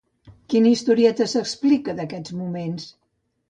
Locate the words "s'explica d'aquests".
1.35-2.37